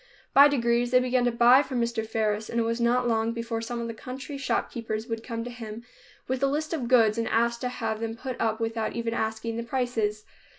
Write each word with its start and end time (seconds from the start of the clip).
By 0.33 0.47
degrees 0.47 0.89
they 0.89 0.99
began 0.99 1.25
to 1.25 1.31
buy 1.31 1.61
from 1.61 1.79
Mr. 1.79 2.03
Faris, 2.07 2.49
and 2.49 2.59
it 2.59 2.63
was 2.63 2.81
not 2.81 3.07
long 3.07 3.33
before 3.33 3.61
some 3.61 3.79
of 3.79 3.85
the 3.87 3.93
country 3.93 4.35
shopkeepers 4.35 5.05
would 5.05 5.23
come 5.23 5.43
to 5.43 5.51
him 5.51 5.83
with 6.27 6.41
a 6.41 6.47
list 6.47 6.73
of 6.73 6.87
goods 6.87 7.19
and 7.19 7.27
ask 7.27 7.59
to 7.59 7.69
have 7.69 7.99
them 7.99 8.15
put 8.15 8.41
up 8.41 8.59
without 8.59 8.93
even 8.95 9.13
asking 9.13 9.57
the 9.57 9.63
prices. 9.63 10.25